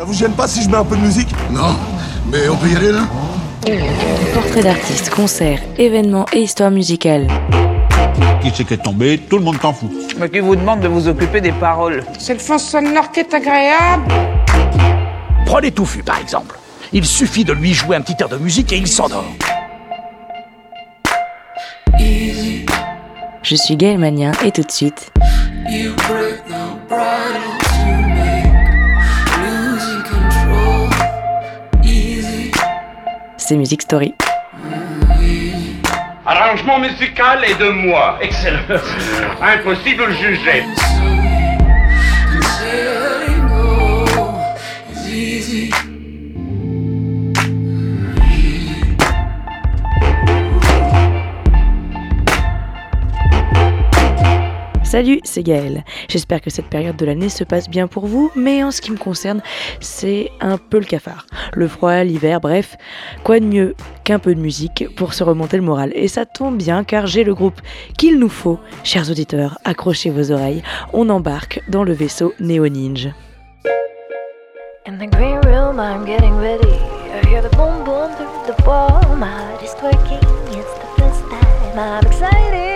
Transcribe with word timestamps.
Ça 0.00 0.06
vous 0.06 0.14
gêne 0.14 0.32
pas 0.32 0.48
si 0.48 0.62
je 0.62 0.70
mets 0.70 0.78
un 0.78 0.84
peu 0.84 0.96
de 0.96 1.02
musique 1.02 1.28
Non, 1.50 1.76
mais 2.32 2.48
on 2.48 2.56
peut 2.56 2.68
y 2.68 2.74
aller 2.74 2.90
là 2.90 3.06
Portrait 4.32 4.62
d'artistes, 4.62 5.10
concerts, 5.10 5.60
événements 5.76 6.24
et 6.32 6.40
histoires 6.40 6.70
musicales. 6.70 7.28
Qui 8.40 8.50
c'est 8.54 8.64
qui 8.64 8.72
est 8.72 8.82
tombé 8.82 9.18
Tout 9.18 9.36
le 9.36 9.44
monde 9.44 9.60
t'en 9.60 9.74
fout. 9.74 9.90
Mais 10.18 10.30
qui 10.30 10.38
vous 10.38 10.56
demande 10.56 10.80
de 10.80 10.88
vous 10.88 11.06
occuper 11.06 11.42
des 11.42 11.52
paroles 11.52 12.02
C'est 12.18 12.32
le 12.32 12.38
fond 12.38 12.56
sonore 12.56 13.12
qui 13.12 13.20
est 13.20 13.34
agréable. 13.34 14.10
Prenez 15.44 15.70
Touffu 15.70 16.02
par 16.02 16.18
exemple. 16.18 16.58
Il 16.94 17.04
suffit 17.04 17.44
de 17.44 17.52
lui 17.52 17.74
jouer 17.74 17.96
un 17.96 18.00
petit 18.00 18.16
air 18.20 18.30
de 18.30 18.38
musique 18.38 18.72
et 18.72 18.78
il 18.78 18.88
s'endort. 18.88 19.26
Je 23.42 23.54
suis 23.54 23.76
Gaël 23.76 23.98
Magnien 23.98 24.32
et 24.46 24.50
tout 24.50 24.62
de 24.62 24.70
suite. 24.72 25.12
C'est 33.50 33.56
Music 33.56 33.82
Story. 33.82 34.14
Arrangement 36.24 36.78
musical 36.78 37.42
est 37.44 37.58
de 37.58 37.68
moi. 37.70 38.16
Excellent. 38.22 38.60
Impossible 39.42 40.06
de 40.06 40.12
juger. 40.12 40.62
Salut, 54.90 55.20
c'est 55.22 55.44
Gaël. 55.44 55.84
J'espère 56.08 56.40
que 56.40 56.50
cette 56.50 56.66
période 56.66 56.96
de 56.96 57.06
l'année 57.06 57.28
se 57.28 57.44
passe 57.44 57.70
bien 57.70 57.86
pour 57.86 58.06
vous, 58.06 58.32
mais 58.34 58.64
en 58.64 58.72
ce 58.72 58.80
qui 58.80 58.90
me 58.90 58.96
concerne, 58.96 59.40
c'est 59.78 60.32
un 60.40 60.58
peu 60.58 60.80
le 60.80 60.84
cafard. 60.84 61.26
Le 61.52 61.68
froid, 61.68 62.02
l'hiver, 62.02 62.40
bref, 62.40 62.76
quoi 63.22 63.38
de 63.38 63.44
mieux 63.44 63.76
qu'un 64.02 64.18
peu 64.18 64.34
de 64.34 64.40
musique 64.40 64.86
pour 64.96 65.14
se 65.14 65.22
remonter 65.22 65.58
le 65.58 65.62
moral. 65.62 65.92
Et 65.94 66.08
ça 66.08 66.26
tombe 66.26 66.56
bien 66.56 66.82
car 66.82 67.06
j'ai 67.06 67.22
le 67.22 67.36
groupe 67.36 67.60
qu'il 67.98 68.18
nous 68.18 68.28
faut. 68.28 68.58
Chers 68.82 69.08
auditeurs, 69.12 69.60
accrochez 69.64 70.10
vos 70.10 70.32
oreilles, 70.32 70.64
on 70.92 71.08
embarque 71.08 71.62
dans 71.68 71.84
le 71.84 71.92
vaisseau 71.92 72.34
Neo 72.40 72.66
Ninja. 72.66 73.10
In 74.88 74.98
the 74.98 75.08
green 75.08 75.38
room, 75.44 75.78
I'm 75.78 76.04
getting 76.04 76.34
ready. 76.34 76.80
I 77.14 77.24
hear 77.28 77.42
the 77.42 77.56
boom 77.56 77.84
boom 77.84 78.10
through 78.16 78.56
the 78.56 78.60
wall. 78.66 79.00
My 79.16 79.28
heart 79.28 79.62
is 79.62 79.70
it's 79.70 80.74
the 80.80 80.88
first 80.98 81.22
time. 81.30 81.78
I'm 81.78 82.04
excited, 82.04 82.69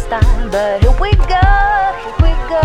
it's 0.00 0.08
time. 0.08 0.50
But 0.50 0.80
here 0.82 0.96
we 1.00 1.12
go, 1.14 1.46
here 2.02 2.16
we 2.22 2.32
go. 2.48 2.60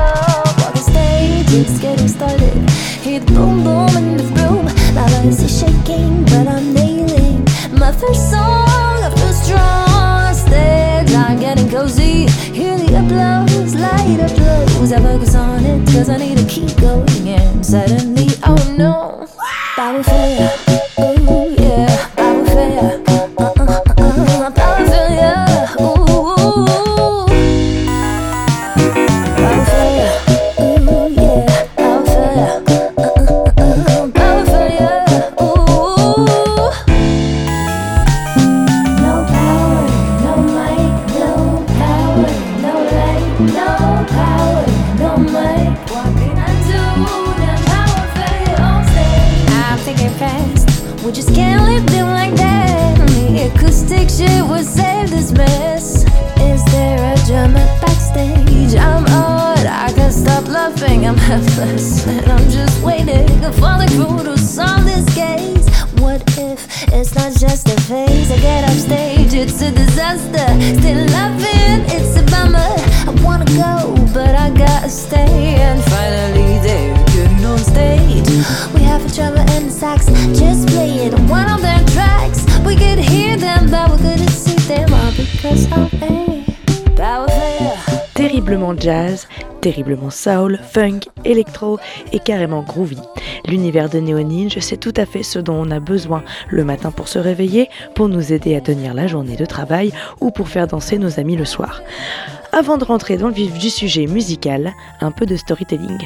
On 0.65 0.71
the 0.73 0.81
stage, 0.81 1.47
it's 1.51 1.79
getting 1.79 2.07
started. 2.07 2.67
The 3.03 3.19
boom 3.33 3.63
boom 3.63 3.89
in 3.97 4.17
the 4.17 4.23
room. 4.23 4.65
My 4.93 5.07
voice 5.09 5.41
is 5.41 5.59
shaking, 5.59 6.23
but 6.25 6.47
I'm 6.47 6.73
nailing 6.73 7.43
my 7.71 7.91
first 7.91 8.31
song. 8.31 8.99
I 9.03 9.11
feel 9.15 9.33
strong. 9.33 10.33
Stage, 10.33 11.13
I'm 11.15 11.39
getting 11.39 11.69
cozy. 11.69 12.27
Hear 12.51 12.77
the 12.77 12.99
applause, 12.99 13.75
light 13.75 14.19
up 14.19 14.31
close. 14.35 14.91
I 14.91 14.99
focus 14.99 15.35
on 15.35 15.65
it, 15.65 15.85
cause 15.87 16.09
I 16.09 16.17
need 16.17 16.37
to 16.37 16.45
keep 16.45 16.75
going. 16.77 17.29
And 17.29 17.65
suddenly, 17.65 18.27
oh 18.43 18.75
no, 18.77 19.27
power 19.75 20.03
disaster. 70.15 70.79
Still 70.79 71.05
laughing, 71.07 71.85
it's 71.95 72.17
a 72.17 72.23
bummer. 72.31 72.73
I 73.07 73.13
wanna 73.23 73.45
go, 73.45 73.95
but 74.13 74.35
I 74.35 74.49
gotta 74.49 74.89
stay. 74.89 75.55
And 75.55 75.83
finally, 75.85 76.59
they're 76.59 76.95
getting 77.07 77.45
on 77.45 77.59
stage. 77.59 78.27
We 78.73 78.81
have 78.81 79.05
a 79.05 79.09
drummer 79.13 79.45
and 79.49 79.67
a 79.67 79.71
sax, 79.71 80.05
just 80.37 80.67
play 80.69 81.05
it 81.05 81.13
on 81.13 81.27
one 81.27 81.49
of 81.49 81.61
their 81.61 81.83
tracks. 81.87 82.45
We 82.65 82.75
could 82.75 82.99
hear 82.99 83.37
them, 83.37 83.69
but 83.69 83.91
we 83.91 83.97
couldn't 83.97 84.29
see 84.29 84.55
them 84.67 84.93
all 84.93 85.11
because 85.11 85.65
of 85.71 85.93
a 86.01 86.43
power. 86.95 87.27
Terriblement 88.15 88.79
jazz, 88.79 89.27
terriblement 89.65 90.11
soul, 90.11 90.59
funk, 90.61 90.99
électro 91.23 91.79
et 92.11 92.19
carrément 92.19 92.61
groovy. 92.61 92.99
L'univers 93.47 93.89
de 93.89 93.99
Neo 93.99 94.21
Ninja, 94.21 94.61
c'est 94.61 94.77
tout 94.77 94.93
à 94.95 95.07
fait 95.07 95.23
ce 95.23 95.39
dont 95.39 95.55
on 95.55 95.71
a 95.71 95.79
besoin 95.79 96.23
le 96.49 96.63
matin 96.63 96.91
pour 96.91 97.07
se 97.07 97.17
réveiller, 97.17 97.67
pour 97.95 98.07
nous 98.07 98.31
aider 98.31 98.55
à 98.55 98.61
tenir 98.61 98.93
la 98.93 99.07
journée 99.07 99.35
de 99.35 99.45
travail 99.45 99.91
ou 100.21 100.29
pour 100.29 100.49
faire 100.49 100.67
danser 100.67 100.99
nos 100.99 101.19
amis 101.19 101.35
le 101.35 101.45
soir. 101.45 101.81
Avant 102.51 102.77
de 102.77 102.85
rentrer 102.85 103.17
dans 103.17 103.29
le 103.29 103.33
vif 103.33 103.57
du 103.57 103.71
sujet 103.71 104.05
musical, 104.05 104.71
un 105.01 105.09
peu 105.09 105.25
de 105.25 105.35
storytelling. 105.35 105.97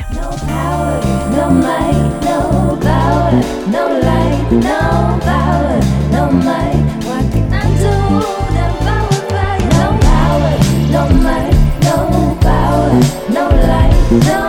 No 14.11 14.48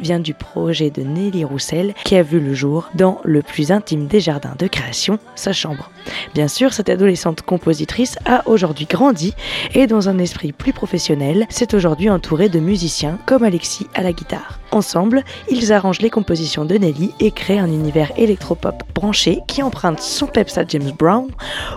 vient 0.00 0.20
du 0.20 0.34
projet 0.34 0.90
de 0.90 1.02
Nelly 1.02 1.44
Roussel 1.44 1.94
qui 2.04 2.16
a 2.16 2.22
vu 2.22 2.40
le 2.40 2.54
jour 2.54 2.90
dans 2.94 3.20
le 3.24 3.42
plus 3.42 3.72
intime 3.72 4.06
des 4.06 4.20
jardins 4.20 4.54
de 4.58 4.66
création, 4.66 5.18
sa 5.34 5.52
chambre. 5.52 5.90
Bien 6.34 6.48
sûr, 6.48 6.72
cette 6.72 6.88
adolescente 6.88 7.42
compositrice 7.42 8.18
a 8.24 8.46
aujourd'hui 8.48 8.86
grandi 8.86 9.34
et 9.74 9.86
dans 9.86 10.08
un 10.08 10.18
esprit 10.18 10.52
plus 10.52 10.72
professionnel, 10.72 11.46
s'est 11.50 11.74
aujourd'hui 11.74 12.10
entourée 12.10 12.48
de 12.48 12.60
musiciens 12.60 13.18
comme 13.26 13.42
Alexis 13.42 13.86
à 13.94 14.02
la 14.02 14.12
guitare. 14.12 14.58
Ensemble, 14.70 15.24
ils 15.50 15.72
arrangent 15.72 16.00
les 16.00 16.10
compositions 16.10 16.64
de 16.64 16.76
Nelly 16.76 17.12
et 17.20 17.30
créent 17.30 17.58
un 17.58 17.66
univers 17.66 18.12
électropop 18.16 18.82
branché 18.94 19.40
qui 19.46 19.62
emprunte 19.62 20.00
son 20.00 20.26
peps 20.26 20.58
à 20.58 20.64
James 20.66 20.92
Brown 20.98 21.28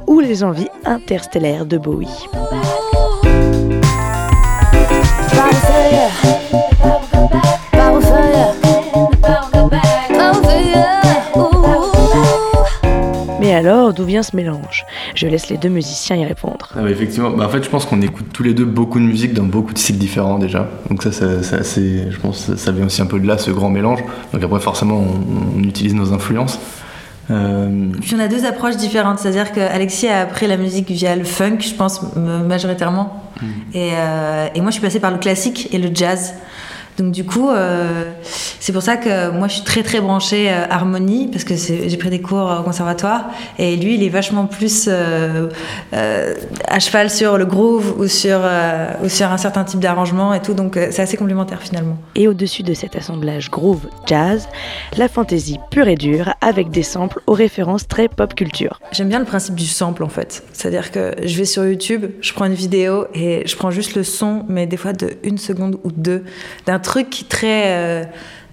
ou 0.07 0.19
les 0.19 0.43
envies 0.43 0.69
interstellaires 0.85 1.65
de 1.65 1.77
Bowie. 1.77 2.07
Mais 13.41 13.53
alors, 13.53 13.93
d'où 13.93 14.05
vient 14.05 14.23
ce 14.23 14.35
mélange? 14.35 14.85
Je 15.15 15.27
laisse 15.27 15.49
les 15.49 15.57
deux 15.57 15.69
musiciens 15.69 16.15
y 16.15 16.25
répondre. 16.25 16.69
Ah 16.75 16.81
bah, 16.81 16.89
effectivement, 16.89 17.31
bah, 17.31 17.45
en 17.45 17.49
fait 17.49 17.63
je 17.63 17.69
pense 17.69 17.85
qu'on 17.85 18.01
écoute 18.01 18.27
tous 18.33 18.43
les 18.43 18.53
deux 18.53 18.65
beaucoup 18.65 18.99
de 18.99 19.03
musique 19.05 19.33
dans 19.33 19.43
beaucoup 19.43 19.73
de 19.73 19.77
styles 19.79 19.97
différents 19.97 20.39
déjà. 20.39 20.67
Donc 20.89 21.03
ça, 21.03 21.11
ça, 21.11 21.43
ça, 21.43 21.63
c'est- 21.63 22.09
je 22.11 22.19
pense 22.19 22.45
que 22.45 22.55
ça 22.55 22.71
vient 22.71 22.85
aussi 22.85 23.01
un 23.01 23.05
peu 23.07 23.19
de 23.19 23.27
là, 23.27 23.37
ce 23.37 23.51
grand 23.51 23.69
mélange. 23.69 23.99
Donc 24.33 24.43
après 24.43 24.59
forcément 24.59 24.95
on, 24.99 25.59
on 25.59 25.63
utilise 25.63 25.93
nos 25.95 26.13
influences. 26.13 26.59
Euh, 27.29 27.87
Puis 28.01 28.15
on 28.15 28.19
a 28.19 28.27
deux 28.27 28.45
approches 28.45 28.77
différentes, 28.77 29.19
c'est-à-dire 29.19 29.51
qu'Alexis 29.51 30.07
a 30.07 30.21
appris 30.21 30.47
la 30.47 30.57
musique 30.57 30.89
via 30.89 31.15
le 31.15 31.23
funk, 31.23 31.57
je 31.59 31.73
pense 31.73 32.01
majoritairement, 32.15 33.23
et, 33.73 33.91
euh, 33.93 34.47
et 34.53 34.59
moi 34.61 34.69
je 34.69 34.73
suis 34.73 34.81
passée 34.81 34.99
par 34.99 35.11
le 35.11 35.17
classique 35.17 35.69
et 35.73 35.77
le 35.77 35.89
jazz. 35.93 36.33
Donc 36.97 37.11
du 37.11 37.25
coup, 37.25 37.49
euh, 37.49 38.03
C'est 38.61 38.73
pour 38.73 38.83
ça 38.83 38.95
que 38.95 39.31
moi 39.31 39.47
je 39.47 39.53
suis 39.53 39.63
très 39.63 39.81
très 39.81 39.99
branchée 40.01 40.47
euh, 40.51 40.67
harmonie 40.69 41.27
parce 41.31 41.43
que 41.43 41.55
j'ai 41.55 41.97
pris 41.97 42.11
des 42.11 42.21
cours 42.21 42.59
au 42.59 42.61
conservatoire 42.61 43.31
et 43.57 43.75
lui 43.75 43.95
il 43.95 44.03
est 44.03 44.09
vachement 44.09 44.45
plus 44.45 44.85
euh, 44.87 45.49
euh, 45.93 46.35
à 46.67 46.79
cheval 46.79 47.09
sur 47.09 47.39
le 47.39 47.45
groove 47.45 47.99
ou 47.99 48.07
sur, 48.07 48.39
ou 49.03 49.09
sur 49.09 49.31
un 49.31 49.37
certain 49.37 49.63
type 49.63 49.79
d'arrangement 49.79 50.31
et 50.35 50.43
tout 50.43 50.53
donc 50.53 50.77
c'est 50.91 51.01
assez 51.01 51.17
complémentaire 51.17 51.59
finalement. 51.59 51.97
Et 52.13 52.27
au-dessus 52.27 52.61
de 52.61 52.75
cet 52.75 52.95
assemblage 52.95 53.49
groove 53.49 53.87
jazz, 54.05 54.47
la 54.95 55.07
fantaisie 55.07 55.57
pure 55.71 55.87
et 55.87 55.95
dure 55.95 56.35
avec 56.39 56.69
des 56.69 56.83
samples 56.83 57.19
aux 57.25 57.33
références 57.33 57.87
très 57.87 58.09
pop 58.09 58.35
culture. 58.35 58.79
J'aime 58.91 59.09
bien 59.09 59.19
le 59.19 59.25
principe 59.25 59.55
du 59.55 59.65
sample 59.65 60.03
en 60.03 60.09
fait. 60.09 60.43
C'est-à-dire 60.53 60.91
que 60.91 61.15
je 61.23 61.35
vais 61.35 61.45
sur 61.45 61.65
YouTube, 61.65 62.05
je 62.21 62.31
prends 62.33 62.45
une 62.45 62.53
vidéo 62.53 63.07
et 63.15 63.41
je 63.47 63.55
prends 63.55 63.71
juste 63.71 63.95
le 63.95 64.03
son, 64.03 64.45
mais 64.49 64.67
des 64.67 64.77
fois 64.77 64.93
de 64.93 65.13
une 65.23 65.39
seconde 65.39 65.79
ou 65.83 65.91
deux, 65.91 66.23
d'un 66.67 66.77
truc 66.77 66.90
qui 67.09 67.23
est 67.23 67.27
très. 67.27 67.77
euh, 67.77 68.03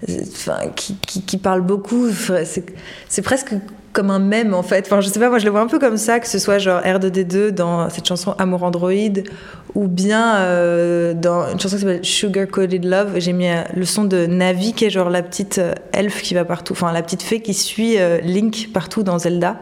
enfin, 0.07 0.59
qui, 0.75 1.37
parle 1.37 1.61
beaucoup. 1.61 2.09
C'est 2.11 3.21
presque 3.21 3.53
comme 3.93 4.09
un 4.11 4.19
mème 4.19 4.53
en 4.53 4.63
fait. 4.63 4.85
Enfin, 4.85 5.01
je 5.01 5.07
sais 5.09 5.19
pas, 5.19 5.29
moi 5.29 5.39
je 5.39 5.45
le 5.45 5.51
vois 5.51 5.61
un 5.61 5.67
peu 5.67 5.79
comme 5.79 5.97
ça, 5.97 6.19
que 6.19 6.27
ce 6.27 6.37
soit 6.39 6.57
genre 6.59 6.81
R2D2 6.81 7.49
dans 7.49 7.89
cette 7.89 8.05
chanson 8.07 8.35
Amour 8.37 8.63
Android 8.63 8.91
ou 9.75 9.87
bien 9.87 10.35
euh, 10.37 11.13
dans 11.13 11.47
une 11.51 11.59
chanson 11.59 11.75
qui 11.75 11.81
s'appelle 11.83 12.03
Sugar 12.05 12.47
Coated 12.47 12.85
Love. 12.85 13.13
J'ai 13.17 13.33
mis 13.33 13.47
euh, 13.49 13.61
le 13.75 13.85
son 13.85 14.03
de 14.03 14.25
Navi 14.25 14.73
qui 14.73 14.85
est 14.85 14.89
genre 14.89 15.09
la 15.09 15.21
petite 15.21 15.59
euh, 15.59 15.73
elfe 15.93 16.21
qui 16.21 16.33
va 16.33 16.45
partout, 16.45 16.73
enfin 16.73 16.91
la 16.91 17.01
petite 17.03 17.21
fée 17.21 17.41
qui 17.41 17.53
suit 17.53 17.95
euh, 17.99 18.19
Link 18.21 18.69
partout 18.73 19.03
dans 19.03 19.17
Zelda. 19.19 19.57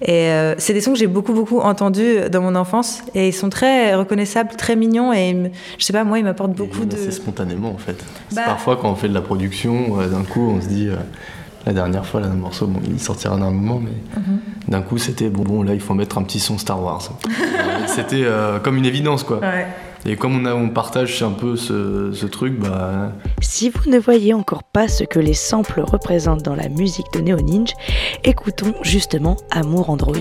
Et 0.00 0.28
c'est 0.58 0.74
des 0.74 0.80
sons 0.80 0.92
que 0.92 0.98
j'ai 0.98 1.08
beaucoup 1.08 1.32
beaucoup 1.32 1.58
entendus 1.58 2.18
dans 2.30 2.40
mon 2.40 2.54
enfance 2.54 3.02
et 3.16 3.28
ils 3.28 3.32
sont 3.32 3.50
très 3.50 3.96
reconnaissables, 3.96 4.50
très 4.56 4.76
mignons 4.76 5.12
et 5.12 5.34
me- 5.34 5.48
je 5.76 5.84
sais 5.84 5.92
pas 5.92 6.04
moi 6.04 6.20
ils 6.20 6.24
m'apportent 6.24 6.52
beaucoup 6.52 6.84
de. 6.84 6.94
assez 6.94 7.10
spontanément 7.10 7.70
en 7.72 7.78
fait. 7.78 7.96
C'est 8.28 8.36
Bah- 8.36 8.42
Parfois 8.46 8.76
quand 8.76 8.90
on 8.90 8.94
fait 8.94 9.08
de 9.08 9.14
la 9.14 9.22
production, 9.22 9.96
d'un 10.06 10.22
coup 10.22 10.52
on 10.56 10.60
se 10.60 10.68
dit, 10.68 10.88
la 11.66 11.72
dernière 11.72 12.06
fois 12.06 12.20
là, 12.20 12.26
un 12.28 12.34
morceau, 12.34 12.66
bon, 12.66 12.80
il 12.88 13.00
sortira 13.00 13.36
d'un 13.36 13.50
moment, 13.50 13.80
mais 13.82 13.90
Mhm. 14.20 14.38
d'un 14.68 14.82
coup 14.82 14.98
c'était, 14.98 15.28
bon, 15.28 15.42
bon 15.42 15.62
là 15.62 15.74
il 15.74 15.80
faut 15.80 15.94
mettre 15.94 16.18
un 16.18 16.22
petit 16.22 16.40
son 16.40 16.58
Star 16.58 16.82
Wars. 16.82 17.02
Euh, 17.58 17.84
c'était 17.86 18.22
euh, 18.24 18.58
comme 18.60 18.76
une 18.76 18.84
évidence 18.86 19.24
quoi. 19.24 19.38
Ouais. 19.40 19.66
Et 20.06 20.16
comme 20.16 20.40
on, 20.40 20.44
a, 20.46 20.54
on 20.54 20.68
partage 20.68 21.22
un 21.22 21.30
peu 21.32 21.56
ce, 21.56 22.12
ce 22.12 22.24
truc, 22.26 22.58
bah, 22.58 23.12
Si 23.40 23.68
vous 23.68 23.90
ne 23.90 23.98
voyez 23.98 24.32
encore 24.32 24.62
pas 24.62 24.86
ce 24.88 25.02
que 25.04 25.18
les 25.18 25.34
samples 25.34 25.80
représentent 25.80 26.42
dans 26.44 26.54
la 26.54 26.68
musique 26.68 27.06
de 27.14 27.20
Neo 27.20 27.40
Ninja, 27.40 27.74
écoutons 28.24 28.72
justement 28.82 29.36
Amour 29.50 29.90
Android. 29.90 30.14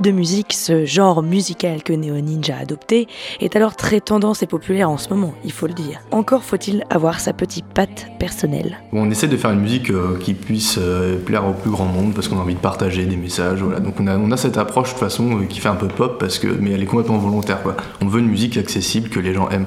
De 0.00 0.10
musique, 0.10 0.52
ce 0.52 0.84
genre 0.84 1.22
musical 1.22 1.82
que 1.82 1.92
Neo 1.92 2.20
Ninja 2.20 2.56
a 2.56 2.60
adopté, 2.60 3.08
est 3.40 3.56
alors 3.56 3.76
très 3.76 4.00
tendance 4.00 4.42
et 4.42 4.46
populaire 4.46 4.90
en 4.90 4.98
ce 4.98 5.08
moment, 5.10 5.34
il 5.44 5.52
faut 5.52 5.66
le 5.66 5.74
dire. 5.74 6.00
Encore 6.10 6.42
faut-il 6.42 6.84
avoir 6.90 7.20
sa 7.20 7.32
petite 7.32 7.66
patte 7.66 8.06
personnelle. 8.18 8.78
On 8.92 9.10
essaie 9.10 9.28
de 9.28 9.36
faire 9.36 9.50
une 9.50 9.60
musique 9.60 9.90
euh, 9.90 10.18
qui 10.18 10.34
puisse 10.34 10.78
euh, 10.78 11.18
plaire 11.18 11.46
au 11.46 11.52
plus 11.52 11.70
grand 11.70 11.86
nombre 11.86 12.14
parce 12.14 12.28
qu'on 12.28 12.38
a 12.38 12.42
envie 12.42 12.54
de 12.54 12.60
partager 12.60 13.06
des 13.06 13.16
messages. 13.16 13.60
Donc 13.60 14.00
on 14.00 14.30
a, 14.30 14.36
cette 14.36 14.58
approche 14.58 14.88
de 14.88 14.92
toute 14.94 15.00
façon 15.00 15.40
euh, 15.40 15.44
qui 15.44 15.60
fait 15.60 15.68
un 15.68 15.74
peu 15.74 15.88
pop 15.88 16.18
parce 16.18 16.38
que, 16.38 16.48
mais 16.48 16.70
elle 16.70 16.82
est 16.82 16.86
complètement 16.86 17.18
volontaire. 17.18 17.58
On 18.00 18.06
veut 18.06 18.20
une 18.20 18.28
musique 18.28 18.56
accessible 18.56 19.08
que 19.08 19.20
les 19.20 19.34
gens 19.34 19.48
aiment. 19.50 19.66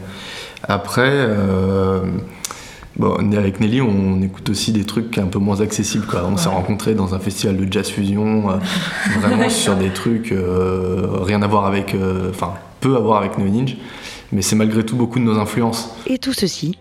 Après, 0.64 1.28
bon, 2.98 3.16
avec 3.34 3.60
Nelly, 3.60 3.82
on 3.82 4.22
écoute 4.22 4.50
aussi 4.50 4.72
des 4.72 4.84
trucs 4.84 5.18
un 5.18 5.28
peu 5.28 5.40
moins 5.40 5.62
accessibles. 5.62 6.06
Quoi. 6.06 6.26
On 6.26 6.38
s'est 6.38 6.50
rencontrés 6.50 6.96
dans 6.96 7.14
un 7.16 7.20
festival 7.20 7.58
de 7.58 7.72
jazz 7.72 7.90
fusion, 7.90 8.52
euh, 8.52 8.58
vraiment 9.20 9.50
sur 9.50 9.76
des 9.76 9.90
trucs 9.90 10.32
euh, 10.32 11.08
rien 11.22 11.42
à 11.42 11.48
voir 11.48 11.66
avec, 11.66 11.96
euh, 11.96 12.30
enfin 12.30 12.54
peu 12.80 12.96
à 12.96 13.00
voir 13.00 13.20
avec 13.20 13.38
Neo 13.38 13.48
Ninja, 13.48 13.76
mais 14.32 14.42
c'est 14.42 14.56
malgré 14.56 14.86
tout 14.86 14.96
beaucoup 14.96 15.20
de 15.20 15.24
nos 15.24 15.40
influences. 15.40 15.96
Et 16.06 16.18
tout 16.18 16.34
ceci 16.34 16.78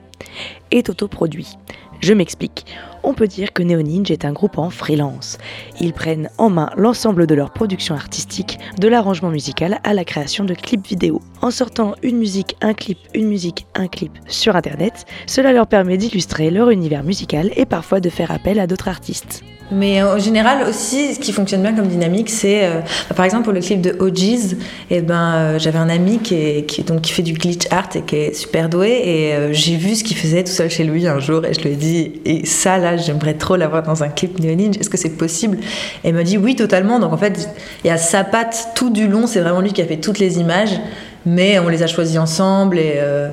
est 0.71 0.89
autoproduit. 0.89 1.57
Je 2.03 2.15
m'explique. 2.15 2.67
On 3.05 3.15
peut 3.15 3.29
dire 3.29 3.53
que 3.53 3.63
Neo 3.63 3.81
Ninja 3.81 4.13
est 4.13 4.25
un 4.25 4.33
groupe 4.33 4.59
en 4.59 4.71
freelance. 4.71 5.39
Ils 5.81 5.93
prennent 5.93 6.31
en 6.37 6.51
main 6.51 6.71
l'ensemble 6.77 7.29
de 7.29 7.35
leur 7.37 7.53
production 7.53 7.95
artistique, 7.95 8.59
de 8.81 8.89
l'arrangement 8.89 9.31
musical 9.31 9.79
à 9.85 9.95
la 9.95 10.05
création 10.05 10.45
de 10.45 10.55
clips 10.55 10.85
vidéo. 10.85 11.23
En 11.43 11.53
sortant 11.53 11.95
une 12.03 12.19
musique, 12.19 12.57
un 12.61 12.75
clip, 12.75 12.99
une 13.15 13.29
musique, 13.29 13.67
un 13.77 13.87
clip 13.87 14.13
sur 14.27 14.57
internet, 14.57 15.05
cela 15.27 15.53
leur 15.53 15.69
permet 15.69 15.97
d'illustrer 15.97 16.51
leur 16.51 16.71
univers 16.71 17.05
musical 17.05 17.53
et 17.55 17.67
parfois 17.67 18.01
de 18.01 18.11
faire 18.11 18.33
appel 18.33 18.59
à 18.59 18.67
d'autres 18.67 18.89
artistes. 18.89 19.45
Mais 19.73 20.03
en 20.03 20.19
général 20.19 20.67
aussi, 20.69 21.15
ce 21.15 21.19
qui 21.19 21.33
fonctionne 21.33 21.63
bien 21.63 21.75
comme 21.75 21.89
dynamique, 21.89 22.29
c'est 22.29 22.65
euh, 22.65 22.81
par 23.17 23.25
exemple 23.25 23.45
pour 23.45 23.53
le 23.53 23.61
clip 23.61 23.81
de 23.81 23.97
OGs, 23.99 24.57
et 24.91 25.01
ben 25.01 25.35
euh, 25.35 25.59
j'avais 25.59 25.79
un 25.79 25.89
ami 25.89 26.19
qui, 26.19 26.83
donc, 26.83 27.01
qui 27.01 27.13
fait 27.13 27.23
du 27.23 27.33
glitch 27.33 27.67
art 27.71 27.89
et 27.95 28.03
qui 28.03 28.17
est 28.17 28.35
super 28.35 28.69
doué, 28.69 29.01
et 29.05 29.35
euh, 29.35 29.53
j'ai 29.53 29.77
vu 29.77 29.95
ce 29.95 30.05
qu'il 30.05 30.17
faisait 30.17 30.45
tout 30.45 30.53
seul 30.53 30.71
chez 30.71 30.85
lui 30.85 31.07
un 31.07 31.19
jour, 31.21 31.45
et 31.45 31.55
je 31.55 31.61
lui 31.61 31.71
ai 31.71 31.77
dit, 31.77 32.13
et 32.25 32.45
ça 32.45 32.77
là, 32.79 32.97
j'aimerais 32.97 33.35
trop 33.35 33.57
l'avoir 33.57 33.83
dans 33.83 34.03
un 34.03 34.09
clip 34.09 34.39
Neo 34.39 34.55
Ninja, 34.55 34.81
est-ce 34.81 34.91
que 34.91 34.99
c'est 34.99 35.17
possible? 35.17 35.59
Et 36.05 36.11
il 36.11 36.15
m'a 36.15 36.23
dit 36.23 36.37
oui 36.37 36.55
totalement. 36.55 36.99
Donc 36.99 37.13
en 37.13 37.19
fait, 37.19 37.49
il 37.85 37.89
y 37.89 37.91
a 37.91 37.97
sa 37.97 38.25
patte 38.25 38.69
tout 38.75 38.91
du 38.91 39.09
long, 39.09 39.27
c'est 39.27 39.41
vraiment 39.41 39.61
lui 39.61 39.73
qui 39.73 39.81
a 39.81 39.87
fait 39.87 39.97
toutes 39.97 40.19
les 40.19 40.39
images, 40.39 40.79
mais 41.25 41.59
on 41.59 41.69
les 41.69 41.83
a 41.83 41.87
choisies 41.87 42.19
ensemble 42.19 42.79
et 42.79 42.95
euh, 42.97 43.29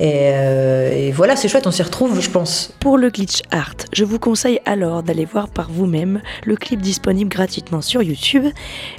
et, 0.00 0.30
euh, 0.32 0.90
et 0.92 1.12
voilà, 1.12 1.36
c'est 1.36 1.46
chouette, 1.46 1.66
on 1.66 1.70
s'y 1.70 1.82
retrouve, 1.82 2.20
je 2.20 2.30
pense. 2.30 2.72
Pour 2.80 2.96
le 2.96 3.10
glitch 3.10 3.42
art, 3.50 3.74
je 3.92 4.04
vous 4.04 4.18
conseille 4.18 4.58
alors 4.64 5.02
d'aller 5.02 5.26
voir 5.26 5.48
par 5.50 5.70
vous-même 5.70 6.22
le 6.46 6.56
clip 6.56 6.80
disponible 6.80 7.28
gratuitement 7.28 7.82
sur 7.82 8.02
YouTube. 8.02 8.46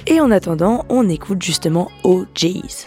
Et 0.06 0.20
en 0.20 0.30
attendant, 0.30 0.86
on 0.88 1.08
écoute 1.08 1.42
justement 1.42 1.90
OJs. 2.04 2.86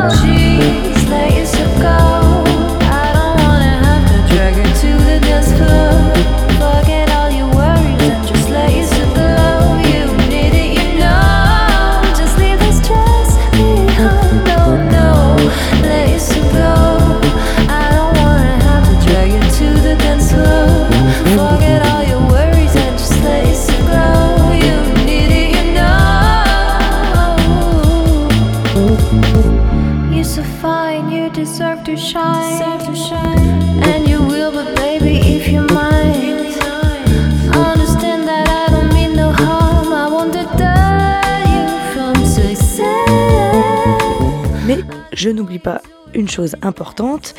love 0.00 0.24
you. 0.24 0.39
Je 45.20 45.28
n'oublie 45.28 45.58
pas 45.58 45.82
une 46.14 46.28
chose 46.28 46.56
importante, 46.62 47.34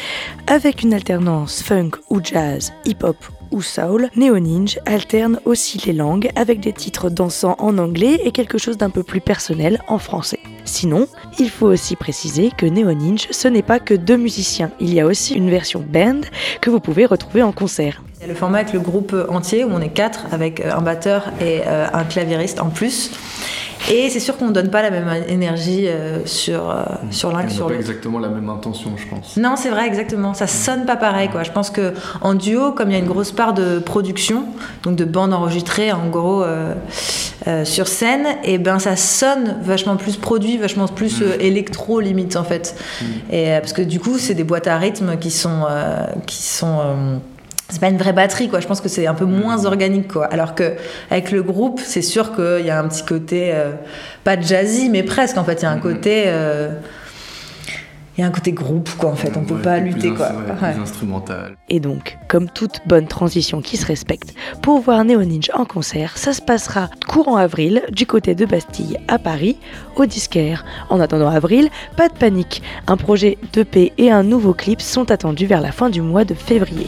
avec 0.47 0.83
une 0.83 0.93
alternance 0.93 1.63
funk 1.63 1.91
ou 2.09 2.21
jazz, 2.23 2.71
hip-hop 2.85 3.17
ou 3.49 3.61
soul, 3.61 4.09
Neo 4.15 4.37
Ninja 4.39 4.79
alterne 4.85 5.39
aussi 5.45 5.81
les 5.85 5.91
langues 5.91 6.29
avec 6.35 6.59
des 6.59 6.73
titres 6.73 7.09
dansants 7.09 7.55
en 7.59 7.77
anglais 7.79 8.21
et 8.23 8.31
quelque 8.31 8.59
chose 8.59 8.77
d'un 8.77 8.91
peu 8.91 9.03
plus 9.03 9.19
personnel 9.19 9.81
en 9.87 9.97
français. 9.97 10.39
Sinon, 10.63 11.07
il 11.39 11.49
faut 11.49 11.67
aussi 11.67 11.95
préciser 11.95 12.51
que 12.55 12.65
Neo 12.65 12.93
Ninja 12.93 13.27
ce 13.31 13.47
n'est 13.47 13.61
pas 13.61 13.79
que 13.79 13.93
deux 13.93 14.17
musiciens, 14.17 14.71
il 14.79 14.93
y 14.93 14.99
a 14.99 15.05
aussi 15.05 15.33
une 15.33 15.49
version 15.49 15.83
band 15.87 16.21
que 16.61 16.69
vous 16.69 16.79
pouvez 16.79 17.05
retrouver 17.05 17.43
en 17.43 17.51
concert. 17.51 18.01
Il 18.21 18.27
le 18.27 18.35
format 18.35 18.59
avec 18.59 18.73
le 18.73 18.79
groupe 18.79 19.15
entier 19.29 19.63
où 19.63 19.69
on 19.71 19.81
est 19.81 19.89
quatre 19.89 20.25
avec 20.31 20.59
euh, 20.59 20.71
un 20.71 20.81
batteur 20.81 21.31
et 21.41 21.61
euh, 21.65 21.87
un 21.91 22.03
claviériste 22.03 22.61
en 22.61 22.69
plus. 22.69 23.11
Et 23.89 24.09
c'est 24.09 24.19
sûr 24.19 24.37
qu'on 24.37 24.47
ne 24.47 24.51
donne 24.53 24.69
pas 24.69 24.81
la 24.81 24.91
même 24.91 25.09
énergie 25.27 25.87
euh, 25.87 26.19
sur, 26.25 26.69
euh, 26.69 26.83
sur 27.09 27.31
l'un 27.31 27.39
On 27.39 27.41
que 27.41 27.47
n'a 27.47 27.53
sur 27.53 27.65
pas 27.67 27.73
l'autre. 27.73 27.81
exactement 27.81 28.19
la 28.19 28.29
même 28.29 28.49
intention, 28.49 28.91
je 28.95 29.07
pense. 29.07 29.37
Non, 29.37 29.55
c'est 29.57 29.69
vrai, 29.69 29.87
exactement. 29.87 30.33
Ça 30.33 30.47
sonne 30.47 30.85
pas 30.85 30.95
pareil, 30.95 31.29
quoi. 31.29 31.43
Je 31.43 31.51
pense 31.51 31.69
que 31.69 31.93
en 32.21 32.33
duo, 32.35 32.71
comme 32.73 32.89
il 32.89 32.93
y 32.93 32.95
a 32.95 32.99
une 32.99 33.07
grosse 33.07 33.31
part 33.31 33.53
de 33.53 33.79
production, 33.79 34.45
donc 34.83 34.95
de 34.95 35.05
bandes 35.05 35.33
enregistrées, 35.33 35.91
en 35.91 36.07
gros, 36.09 36.43
euh, 36.43 36.73
euh, 37.47 37.65
sur 37.65 37.87
scène, 37.87 38.27
et 38.43 38.59
ben 38.59 38.77
ça 38.79 38.95
sonne 38.95 39.57
vachement 39.63 39.95
plus 39.97 40.15
produit, 40.15 40.57
vachement 40.57 40.87
plus 40.87 41.21
euh, 41.21 41.35
électro 41.39 41.99
limite 41.99 42.35
en 42.35 42.43
fait. 42.43 42.75
Et 43.31 43.51
euh, 43.51 43.59
parce 43.59 43.73
que 43.73 43.81
du 43.81 43.99
coup, 43.99 44.17
c'est 44.19 44.35
des 44.35 44.43
boîtes 44.43 44.67
à 44.67 44.77
rythme 44.77 45.17
qui 45.17 45.31
sont 45.31 45.63
euh, 45.69 46.05
qui 46.27 46.41
sont 46.43 46.79
euh, 46.79 47.17
c'est 47.71 47.79
pas 47.79 47.89
une 47.89 47.97
vraie 47.97 48.13
batterie 48.13 48.49
quoi. 48.49 48.59
Je 48.59 48.67
pense 48.67 48.81
que 48.81 48.89
c'est 48.89 49.07
un 49.07 49.13
peu 49.13 49.25
moins 49.25 49.65
organique 49.65 50.11
quoi. 50.11 50.25
Alors 50.25 50.55
que 50.55 50.73
avec 51.09 51.31
le 51.31 51.41
groupe 51.41 51.79
c'est 51.83 52.01
sûr 52.01 52.35
qu'il 52.35 52.65
y 52.65 52.69
a 52.69 52.79
un 52.79 52.87
petit 52.87 53.03
côté 53.03 53.51
euh, 53.53 53.71
pas 54.23 54.39
jazzy 54.39 54.89
mais 54.89 55.03
presque 55.03 55.37
en 55.37 55.43
fait. 55.43 55.61
Il 55.61 55.63
y 55.63 55.65
a 55.65 55.71
un 55.71 55.79
côté 55.79 56.25
euh, 56.27 56.69
il 58.17 58.21
y 58.21 58.23
a 58.23 58.27
un 58.27 58.31
côté 58.31 58.51
groupe 58.51 58.89
quoi 58.97 59.11
en 59.11 59.15
fait 59.15 59.31
on 59.37 59.43
peut 59.43 59.55
Ouais, 59.55 59.61
pas 59.61 59.79
lutter 59.79 60.09
quoi 60.13 60.29
ouais, 60.31 60.51
Ouais. 60.61 60.73
Plus 60.73 60.81
instrumental. 60.81 61.55
Et 61.69 61.79
donc, 61.79 62.17
comme 62.27 62.49
toute 62.49 62.81
bonne 62.85 63.07
transition 63.07 63.61
qui 63.61 63.77
se 63.77 63.85
respecte, 63.85 64.33
pour 64.61 64.79
voir 64.79 65.05
Neo 65.05 65.23
Ninja 65.23 65.53
en 65.57 65.65
concert, 65.65 66.17
ça 66.17 66.33
se 66.33 66.41
passera 66.41 66.89
courant 67.07 67.37
avril 67.37 67.81
du 67.91 68.05
côté 68.05 68.35
de 68.35 68.45
Bastille 68.45 68.97
à 69.07 69.17
Paris, 69.17 69.57
au 69.95 70.05
disquaire. 70.05 70.65
En 70.89 70.99
attendant 70.99 71.29
avril, 71.29 71.69
pas 71.95 72.09
de 72.09 72.13
panique, 72.13 72.61
un 72.87 72.97
projet 72.97 73.37
d'EP 73.53 73.93
et 73.97 74.11
un 74.11 74.23
nouveau 74.23 74.53
clip 74.53 74.81
sont 74.81 75.09
attendus 75.11 75.45
vers 75.45 75.61
la 75.61 75.71
fin 75.71 75.89
du 75.89 76.01
mois 76.01 76.25
de 76.25 76.33
février. 76.33 76.87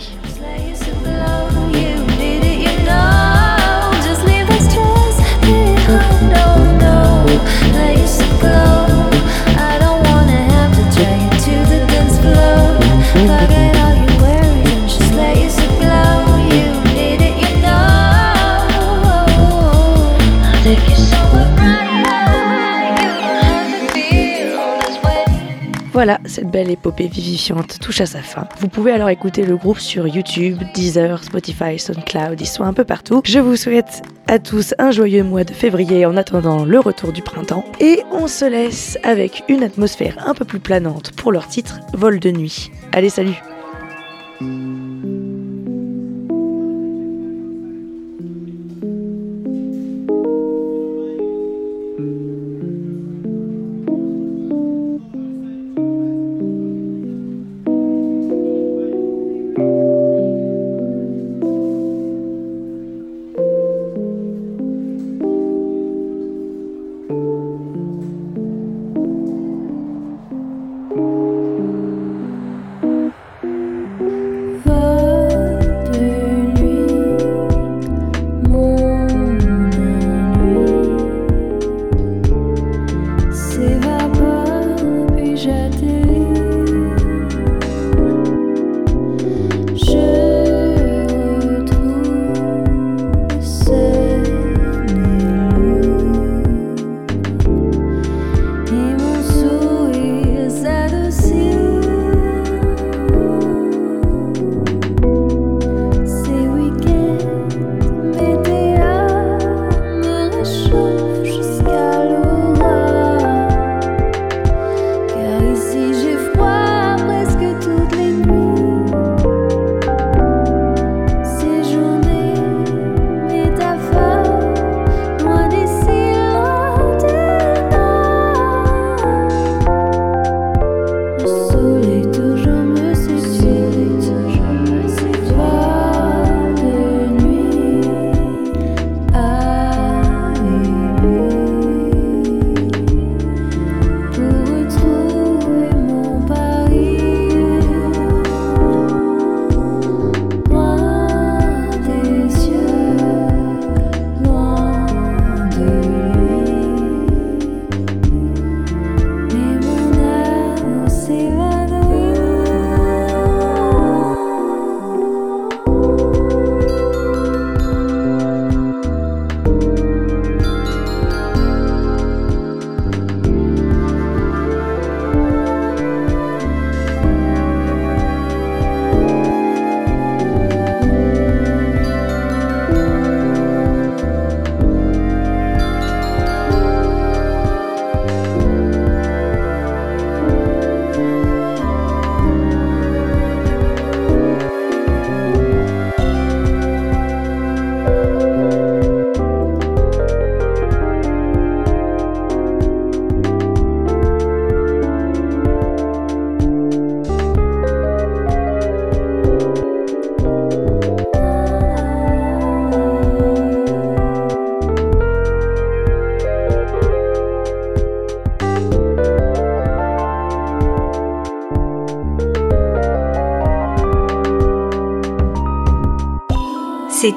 Voilà, 26.05 26.19
cette 26.25 26.51
belle 26.51 26.69
épopée 26.69 27.07
vivifiante 27.07 27.79
touche 27.79 28.01
à 28.01 28.05
sa 28.05 28.21
fin. 28.21 28.45
Vous 28.59 28.67
pouvez 28.67 28.91
alors 28.91 29.07
écouter 29.07 29.45
le 29.45 29.55
groupe 29.55 29.79
sur 29.79 30.05
YouTube, 30.05 30.57
Deezer, 30.73 31.23
Spotify, 31.23 31.79
SoundCloud, 31.79 32.41
ils 32.41 32.45
sont 32.45 32.65
un 32.65 32.73
peu 32.73 32.83
partout. 32.83 33.21
Je 33.23 33.39
vous 33.39 33.55
souhaite 33.55 34.01
à 34.27 34.37
tous 34.37 34.75
un 34.79 34.91
joyeux 34.91 35.23
mois 35.23 35.45
de 35.45 35.53
février 35.53 36.05
en 36.05 36.17
attendant 36.17 36.65
le 36.65 36.77
retour 36.81 37.13
du 37.13 37.21
printemps. 37.21 37.63
Et 37.79 38.01
on 38.11 38.27
se 38.27 38.43
laisse 38.43 38.97
avec 39.03 39.45
une 39.47 39.63
atmosphère 39.63 40.17
un 40.27 40.33
peu 40.33 40.43
plus 40.43 40.59
planante 40.59 41.13
pour 41.13 41.31
leur 41.31 41.47
titre 41.47 41.79
Vol 41.93 42.19
de 42.19 42.31
nuit. 42.31 42.69
Allez, 42.91 43.07
salut 43.07 43.41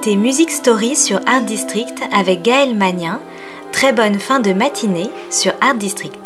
C'était 0.06 0.18
Music 0.18 0.52
Story 0.52 0.94
sur 0.94 1.18
Art 1.26 1.42
District 1.42 2.00
avec 2.12 2.42
Gaël 2.42 2.76
Magnin. 2.76 3.18
Très 3.72 3.92
bonne 3.92 4.20
fin 4.20 4.38
de 4.38 4.52
matinée 4.52 5.10
sur 5.32 5.52
Art 5.60 5.74
District. 5.74 6.25